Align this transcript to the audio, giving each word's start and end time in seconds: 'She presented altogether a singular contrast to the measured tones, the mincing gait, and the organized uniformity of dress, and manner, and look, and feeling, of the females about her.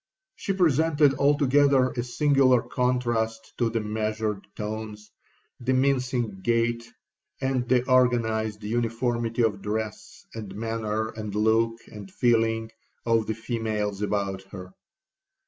'She 0.35 0.51
presented 0.53 1.13
altogether 1.19 1.91
a 1.91 2.01
singular 2.01 2.59
contrast 2.63 3.53
to 3.59 3.69
the 3.69 3.79
measured 3.79 4.47
tones, 4.55 5.11
the 5.59 5.73
mincing 5.73 6.39
gait, 6.41 6.91
and 7.39 7.69
the 7.69 7.85
organized 7.87 8.63
uniformity 8.63 9.43
of 9.43 9.61
dress, 9.61 10.25
and 10.33 10.55
manner, 10.55 11.09
and 11.09 11.35
look, 11.35 11.77
and 11.91 12.09
feeling, 12.09 12.71
of 13.05 13.27
the 13.27 13.35
females 13.35 14.01
about 14.01 14.41
her. 14.51 14.73